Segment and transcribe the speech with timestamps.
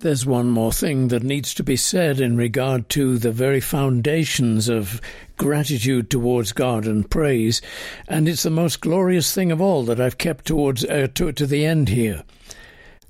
[0.00, 4.68] there's one more thing that needs to be said in regard to the very foundations
[4.68, 5.00] of
[5.36, 7.60] gratitude towards God and praise,
[8.06, 11.46] and it's the most glorious thing of all that I've kept towards uh, to, to
[11.46, 12.22] the end here.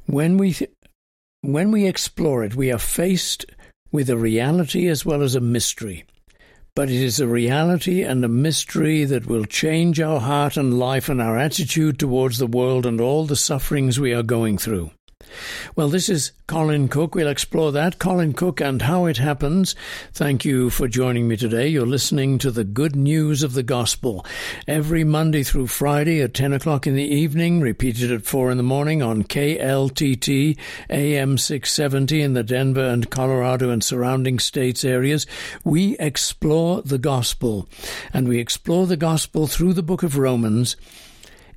[0.06, 0.70] When we th-
[1.42, 3.44] when we explore it, we are faced
[3.92, 6.04] with a reality as well as a mystery.
[6.74, 11.08] But it is a reality and a mystery that will change our heart and life
[11.08, 14.90] and our attitude towards the world and all the sufferings we are going through.
[15.76, 17.14] Well, this is Colin Cook.
[17.14, 19.74] We'll explore that, Colin Cook, and how it happens.
[20.12, 21.68] Thank you for joining me today.
[21.68, 24.24] You're listening to the good news of the gospel
[24.66, 28.62] every Monday through Friday at 10 o'clock in the evening, repeated at 4 in the
[28.62, 30.58] morning on KLTT
[30.90, 35.26] AM 670 in the Denver and Colorado and surrounding states areas.
[35.64, 37.68] We explore the gospel,
[38.12, 40.76] and we explore the gospel through the book of Romans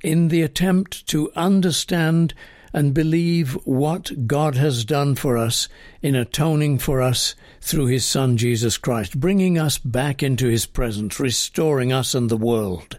[0.02, 2.34] in the attempt to understand
[2.72, 5.68] and believe what God has done for us
[6.00, 11.20] in atoning for us through his Son Jesus Christ, bringing us back into his presence,
[11.20, 12.98] restoring us and the world.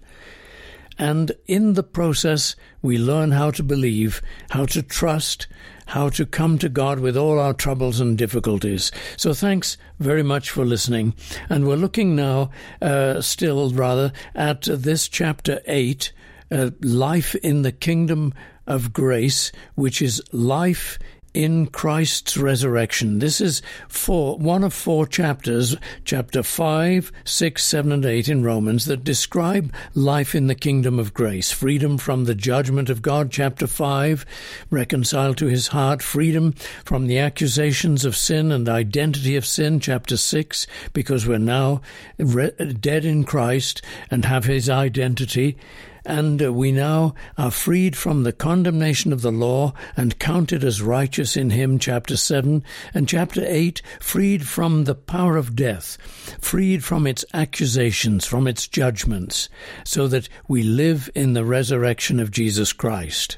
[0.97, 5.47] And in the process, we learn how to believe, how to trust,
[5.87, 8.91] how to come to God with all our troubles and difficulties.
[9.17, 11.13] So thanks very much for listening.
[11.49, 12.51] And we're looking now,
[12.81, 16.11] uh, still rather, at this chapter 8,
[16.51, 18.33] uh, Life in the Kingdom
[18.67, 20.97] of grace, which is life
[21.33, 23.19] in Christ's resurrection.
[23.19, 25.75] This is four, one of four chapters,
[26.05, 31.13] chapter 5, 6, 7, and 8 in Romans, that describe life in the kingdom of
[31.13, 31.51] grace.
[31.51, 34.25] Freedom from the judgment of God, chapter 5,
[34.69, 36.03] reconciled to his heart.
[36.03, 36.53] Freedom
[36.85, 41.81] from the accusations of sin and identity of sin, chapter 6, because we're now
[42.17, 45.57] re- dead in Christ and have his identity
[46.05, 51.37] and we now are freed from the condemnation of the law and counted as righteous
[51.37, 55.97] in him, chapter 7, and chapter 8, freed from the power of death,
[56.41, 59.49] freed from its accusations, from its judgments,
[59.83, 63.37] so that we live in the resurrection of Jesus Christ.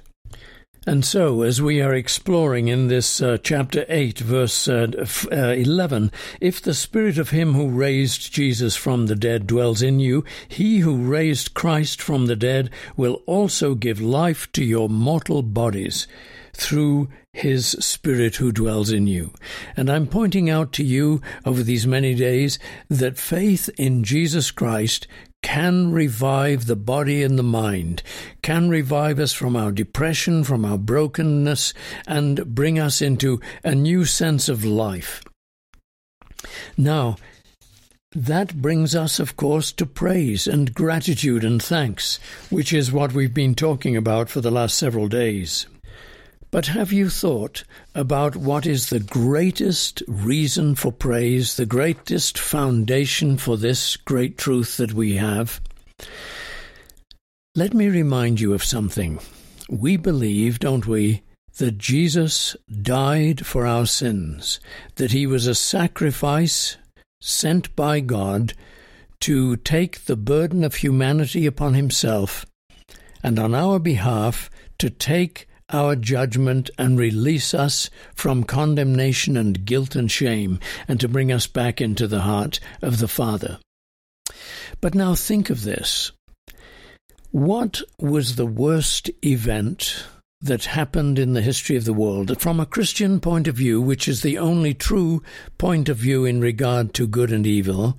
[0.87, 4.85] And so, as we are exploring in this uh, chapter 8, verse uh,
[5.31, 9.99] uh, 11, if the Spirit of Him who raised Jesus from the dead dwells in
[9.99, 15.41] you, He who raised Christ from the dead will also give life to your mortal
[15.41, 16.05] bodies
[16.53, 19.33] through his Spirit who dwells in you.
[19.75, 22.57] And I'm pointing out to you over these many days
[22.89, 25.05] that faith in Jesus Christ
[25.45, 28.01] can revive the body and the mind,
[28.41, 31.71] can revive us from our depression, from our brokenness,
[32.07, 35.23] and bring us into a new sense of life.
[36.75, 37.17] Now,
[38.11, 42.19] that brings us, of course, to praise and gratitude and thanks,
[42.49, 45.67] which is what we've been talking about for the last several days.
[46.55, 53.35] But have you thought about what is the greatest reason for praise, the greatest foundation
[53.35, 55.59] for this great truth that we have?
[57.55, 59.19] Let me remind you of something.
[59.69, 61.23] We believe, don't we,
[61.57, 64.61] that Jesus died for our sins,
[64.95, 66.77] that he was a sacrifice
[67.19, 68.53] sent by God
[69.19, 72.45] to take the burden of humanity upon himself,
[73.21, 79.95] and on our behalf to take our judgment and release us from condemnation and guilt
[79.95, 83.59] and shame, and to bring us back into the heart of the Father.
[84.81, 86.11] But now think of this.
[87.31, 90.05] What was the worst event
[90.41, 94.07] that happened in the history of the world from a Christian point of view, which
[94.07, 95.23] is the only true
[95.57, 97.97] point of view in regard to good and evil?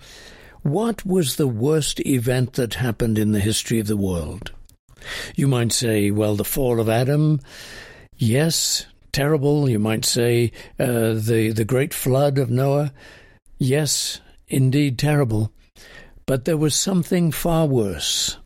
[0.63, 4.53] What was the worst event that happened in the history of the world?
[5.35, 7.41] You might say, well, the fall of Adam,
[8.17, 9.69] yes, terrible.
[9.69, 12.93] You might say uh, the the great flood of Noah,
[13.59, 15.53] yes, indeed terrible.
[16.27, 18.39] But there was something far worse,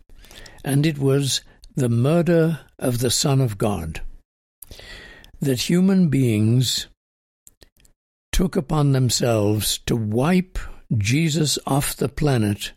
[0.65, 1.41] and it was
[1.75, 4.03] the murder of the Son of God.
[5.41, 6.89] That human beings
[8.33, 10.59] took upon themselves to wipe
[10.97, 12.72] Jesus off the planet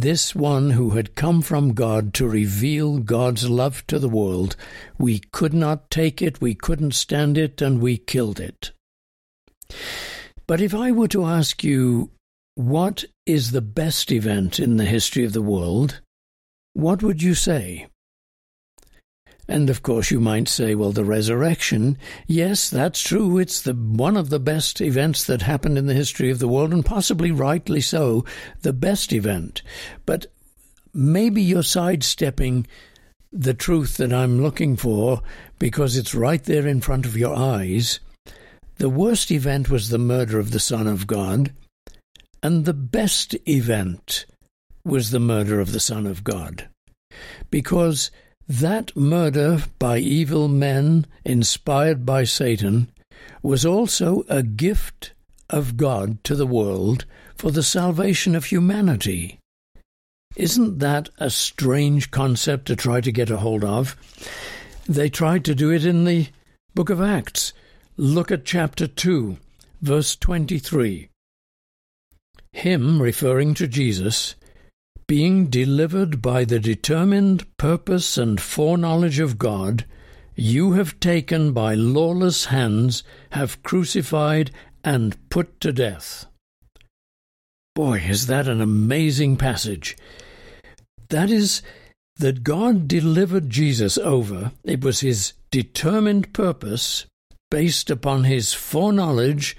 [0.00, 4.56] this one who had come from God to reveal God's love to the world,
[4.98, 8.72] we could not take it, we couldn't stand it, and we killed it.
[10.46, 12.10] But if I were to ask you,
[12.54, 16.00] what is the best event in the history of the world,
[16.72, 17.86] what would you say?
[19.48, 21.96] And of course, you might say, well, the resurrection.
[22.26, 23.38] Yes, that's true.
[23.38, 26.72] It's the one of the best events that happened in the history of the world,
[26.72, 28.24] and possibly rightly so,
[28.60, 29.62] the best event.
[30.04, 30.26] But
[30.92, 32.66] maybe you're sidestepping
[33.32, 35.22] the truth that I'm looking for
[35.58, 38.00] because it's right there in front of your eyes
[38.78, 41.52] the worst event was the murder of the Son of God,
[42.44, 44.24] and the best event
[44.84, 46.68] was the murder of the Son of God.
[47.50, 48.12] Because
[48.48, 52.90] that murder by evil men inspired by Satan
[53.42, 55.12] was also a gift
[55.50, 57.04] of God to the world
[57.36, 59.38] for the salvation of humanity.
[60.36, 63.96] Isn't that a strange concept to try to get a hold of?
[64.86, 66.28] They tried to do it in the
[66.74, 67.52] book of Acts.
[67.96, 69.36] Look at chapter 2,
[69.82, 71.08] verse 23.
[72.52, 74.36] Him, referring to Jesus,
[75.08, 79.86] being delivered by the determined purpose and foreknowledge of God,
[80.36, 84.50] you have taken by lawless hands, have crucified
[84.84, 86.26] and put to death.
[87.74, 89.96] Boy, is that an amazing passage.
[91.08, 91.62] That is,
[92.16, 94.52] that God delivered Jesus over.
[94.62, 97.06] It was his determined purpose,
[97.50, 99.56] based upon his foreknowledge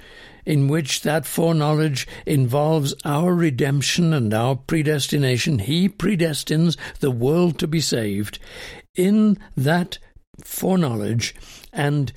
[0.49, 5.59] in which that foreknowledge involves our redemption and our predestination.
[5.59, 8.39] He predestines the world to be saved.
[8.95, 9.99] In that
[10.43, 11.35] foreknowledge
[11.71, 12.11] and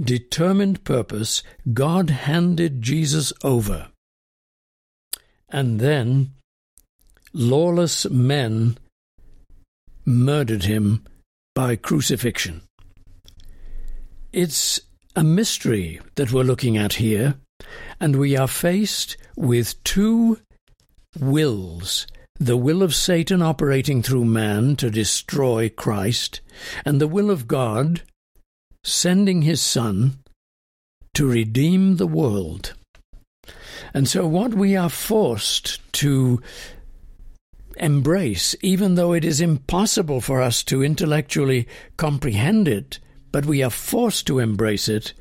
[0.00, 1.42] determined purpose,
[1.74, 3.88] God handed Jesus over.
[5.50, 6.32] And then
[7.34, 8.78] lawless men
[10.06, 11.04] murdered him
[11.54, 12.62] by crucifixion.
[14.32, 14.80] It's
[15.14, 17.34] a mystery that we're looking at here
[18.00, 20.38] and we are faced with two
[21.18, 22.06] wills
[22.40, 26.40] the will of Satan operating through man to destroy Christ,
[26.84, 28.02] and the will of God
[28.82, 30.18] sending his Son
[31.14, 32.74] to redeem the world.
[33.94, 36.42] And so, what we are forced to
[37.76, 42.98] embrace, even though it is impossible for us to intellectually comprehend it,
[43.30, 45.14] but we are forced to embrace it,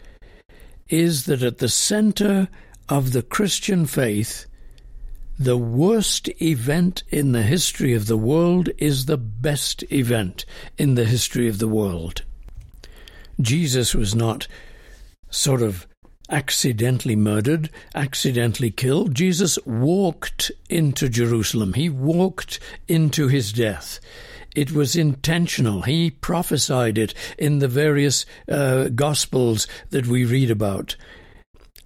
[0.89, 2.47] is that at the center
[2.89, 4.45] of the Christian faith,
[5.39, 10.45] the worst event in the history of the world is the best event
[10.77, 12.23] in the history of the world.
[13.41, 14.47] Jesus was not
[15.29, 15.87] sort of
[16.29, 19.15] accidentally murdered, accidentally killed.
[19.15, 21.73] Jesus walked into Jerusalem.
[21.73, 23.99] He walked into his death.
[24.55, 25.81] It was intentional.
[25.81, 30.95] He prophesied it in the various uh, Gospels that we read about.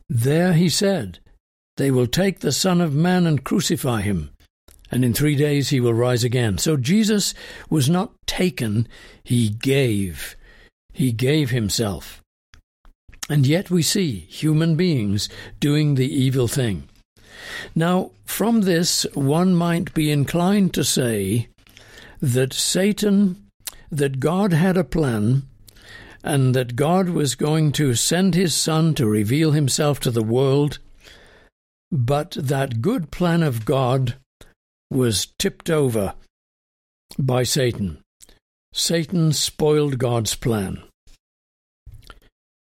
[0.10, 1.20] There he said,
[1.78, 4.32] They will take the Son of Man and crucify him,
[4.92, 6.58] and in three days he will rise again.
[6.58, 7.34] So Jesus
[7.70, 8.88] was not taken,
[9.24, 10.36] he gave.
[10.94, 12.22] He gave himself.
[13.30, 15.28] And yet we see human beings
[15.60, 16.88] doing the evil thing.
[17.76, 21.50] Now, from this, one might be inclined to say
[22.22, 23.48] that Satan,
[23.92, 25.44] that God had a plan,
[26.24, 30.80] and that God was going to send his Son to reveal himself to the world,
[31.92, 34.16] but that good plan of God
[34.90, 36.14] was tipped over
[37.18, 38.00] by Satan.
[38.74, 40.84] Satan spoiled God's plan.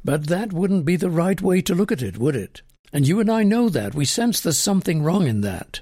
[0.03, 2.61] But that wouldn't be the right way to look at it, would it?
[2.93, 3.95] And you and I know that.
[3.95, 5.81] We sense there's something wrong in that.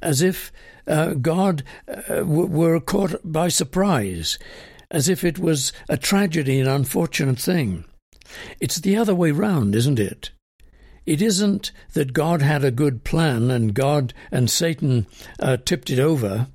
[0.00, 0.52] As if
[0.86, 4.38] uh, God uh, w- were caught by surprise,
[4.90, 7.84] as if it was a tragedy, an unfortunate thing.
[8.60, 10.30] It's the other way round, isn't it?
[11.04, 15.06] It isn't that God had a good plan and God and Satan
[15.40, 16.46] uh, tipped it over.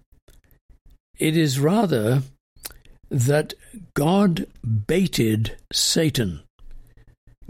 [1.20, 2.24] It is rather
[3.10, 3.54] that
[3.94, 4.48] God
[4.88, 6.42] baited Satan.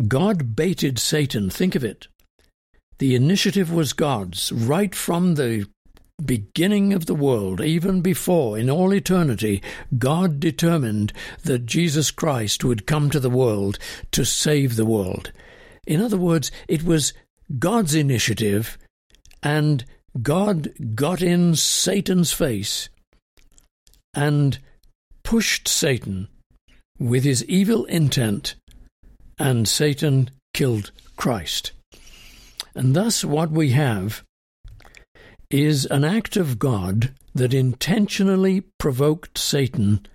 [0.08, 1.50] God baited Satan.
[1.50, 2.08] Think of it.
[3.00, 5.68] The initiative was God's right from the
[6.24, 9.62] beginning of the world, even before, in all eternity,
[9.98, 13.78] God determined that Jesus Christ would come to the world
[14.12, 15.32] to save the world.
[15.86, 17.14] In other words, it was
[17.60, 18.78] God's initiative,
[19.44, 19.86] and
[20.22, 22.90] God got in Satan's face
[24.14, 24.58] and
[25.24, 26.28] pushed Satan
[27.00, 28.56] with his evil intent
[29.38, 31.72] and Satan killed Christ.
[32.74, 34.24] And thus, what we have
[35.50, 40.06] is an act of God that intentionally provoked Satan,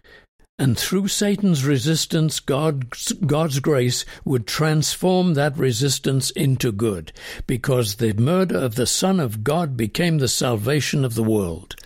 [0.59, 7.13] and through Satan's resistance, God's, God's grace would transform that resistance into good,
[7.47, 11.77] because the murder of the Son of God became the salvation of the world.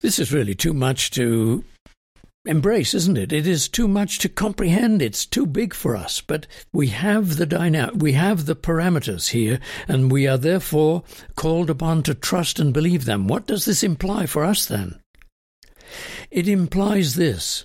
[0.00, 1.64] This is really too much to
[2.46, 3.32] embrace, isn't it?
[3.32, 5.00] It is too much to comprehend.
[5.00, 6.20] It's too big for us.
[6.20, 11.02] But we have the dyna- we have the parameters here, and we are therefore
[11.36, 13.26] called upon to trust and believe them.
[13.26, 15.00] What does this imply for us then?
[16.30, 17.64] It implies this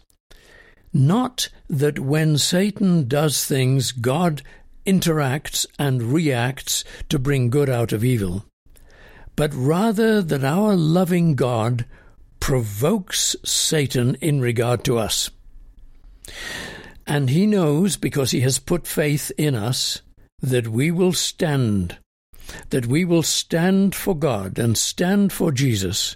[0.94, 4.42] Not that when Satan does things, God
[4.86, 8.46] interacts and reacts to bring good out of evil,
[9.36, 11.86] but rather that our loving God
[12.50, 15.30] provokes Satan in regard to us.
[17.06, 20.02] And he knows, because he has put faith in us,
[20.42, 22.00] that we will stand,
[22.72, 26.16] that we will stand for God and stand for Jesus.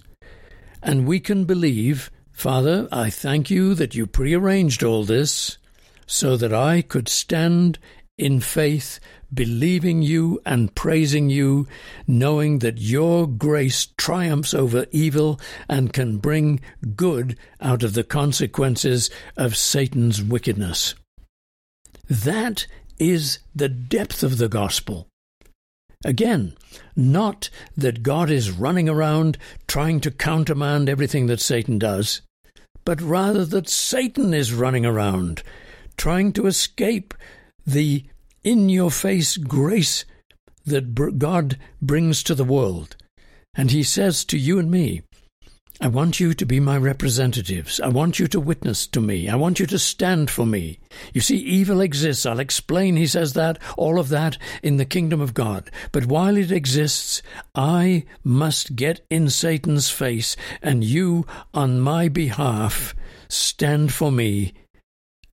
[0.82, 5.60] And we can believe, Father, I thank you that you prearranged all this
[6.08, 7.78] so that I could stand
[8.18, 9.00] in faith,
[9.34, 11.68] believing you and praising you,
[12.06, 16.60] knowing that your grace triumphs over evil and can bring
[16.96, 20.94] good out of the consequences of Satan's wickedness.
[22.08, 22.68] That
[23.00, 25.08] is the depth of the gospel.
[26.06, 26.56] Again,
[26.96, 32.22] not that God is running around trying to countermand everything that Satan does,
[32.86, 35.42] but rather that Satan is running around
[35.98, 37.14] trying to escape
[37.66, 38.06] the
[38.44, 40.06] in your face grace
[40.66, 42.96] that God brings to the world.
[43.56, 45.02] And He says to you and me,
[45.82, 47.80] I want you to be my representatives.
[47.80, 49.28] I want you to witness to me.
[49.28, 50.80] I want you to stand for me.
[51.14, 52.26] You see, evil exists.
[52.26, 55.72] I'll explain, he says that, all of that in the kingdom of God.
[55.92, 57.22] But while it exists,
[57.56, 62.94] I must get in Satan's face, and you, on my behalf,
[63.28, 64.54] stand for me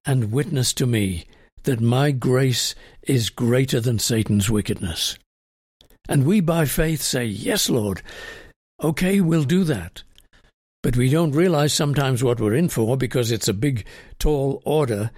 [0.07, 1.27] and witness to me
[1.65, 5.19] that my grace is greater than Satan's wickedness.
[6.09, 8.03] And we by faith say, Yes, Lord.
[8.83, 10.03] Okay, we'll do that.
[10.83, 13.87] But we don't realize sometimes what we're in for because it's a big,
[14.19, 15.11] tall order.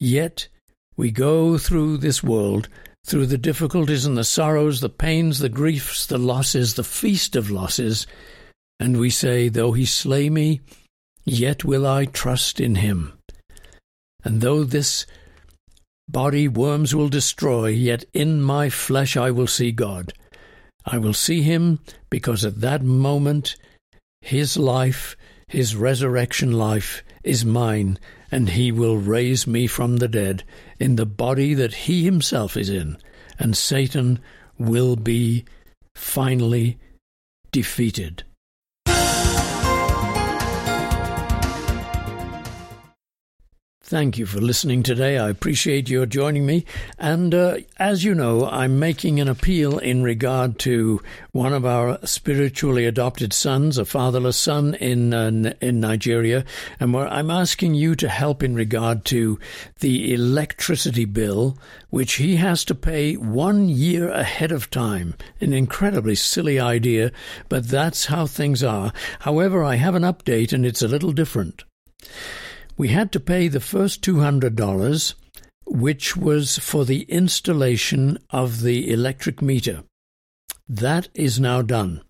[0.00, 0.48] Yet
[0.96, 2.68] we go through this world,
[3.06, 7.50] through the difficulties and the sorrows, the pains, the griefs, the losses, the feast of
[7.50, 8.06] losses,
[8.80, 10.60] and we say, Though he slay me,
[11.24, 13.12] yet will I trust in him.
[14.24, 15.06] And though this
[16.08, 20.12] body worms will destroy, yet in my flesh I will see God.
[20.86, 21.80] I will see him
[22.10, 23.56] because at that moment
[24.20, 25.16] his life,
[25.48, 27.98] his resurrection life, is mine,
[28.30, 30.44] and he will raise me from the dead
[30.78, 32.96] in the body that he himself is in,
[33.38, 34.18] and Satan
[34.58, 35.44] will be
[35.94, 36.78] finally
[37.52, 38.24] defeated.
[43.86, 45.18] Thank you for listening today.
[45.18, 46.64] I appreciate your joining me.
[46.98, 51.98] And uh, as you know, I'm making an appeal in regard to one of our
[52.06, 56.46] spiritually adopted sons, a fatherless son in uh, in Nigeria,
[56.80, 59.38] and I'm asking you to help in regard to
[59.80, 61.58] the electricity bill,
[61.90, 65.14] which he has to pay one year ahead of time.
[65.42, 67.12] An incredibly silly idea,
[67.50, 68.94] but that's how things are.
[69.20, 71.64] However, I have an update, and it's a little different
[72.76, 75.14] we had to pay the first $200,
[75.66, 79.84] which was for the installation of the electric meter.
[80.68, 82.02] That is now done.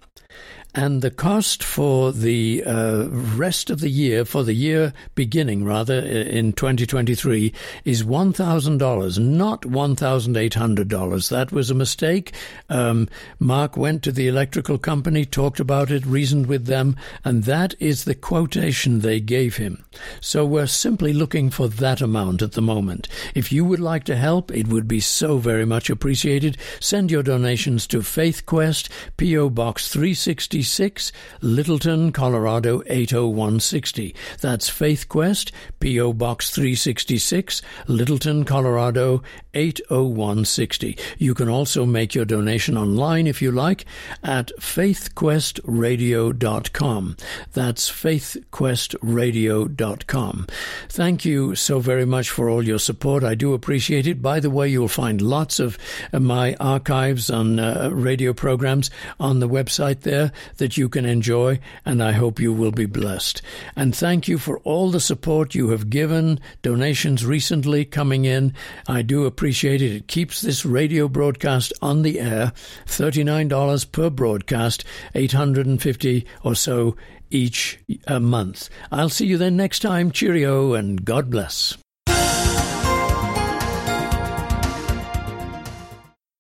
[0.76, 6.00] And the cost for the uh, rest of the year, for the year beginning rather
[6.00, 7.52] in 2023,
[7.84, 11.28] is $1,000, not $1,800.
[11.28, 12.32] That was a mistake.
[12.68, 17.76] Um, Mark went to the electrical company, talked about it, reasoned with them, and that
[17.78, 19.84] is the quotation they gave him.
[20.20, 23.06] So we're simply looking for that amount at the moment.
[23.36, 26.56] If you would like to help, it would be so very much appreciated.
[26.80, 29.50] Send your donations to Faith Quest, P.O.
[29.50, 30.63] Box 360.
[30.64, 34.14] 36, Littleton, Colorado 80160.
[34.40, 36.14] That's Faith Quest, P.O.
[36.14, 40.96] Box 366, Littleton, Colorado 80160.
[41.18, 43.84] You can also make your donation online if you like
[44.22, 47.16] at faithquestradio.com.
[47.52, 50.46] That's faithquestradio.com.
[50.88, 53.22] Thank you so very much for all your support.
[53.22, 54.22] I do appreciate it.
[54.22, 55.76] By the way, you'll find lots of
[56.12, 58.90] my archives on uh, radio programs
[59.20, 63.42] on the website there that you can enjoy, and I hope you will be blessed.
[63.76, 68.54] And thank you for all the support you have given, donations recently coming in.
[68.86, 69.92] I do appreciate it.
[69.92, 72.52] It keeps this radio broadcast on the air,
[72.86, 74.84] $39 per broadcast,
[75.14, 76.96] 850 or so
[77.30, 78.68] each uh, month.
[78.92, 80.10] I'll see you then next time.
[80.10, 81.76] Cheerio and God bless.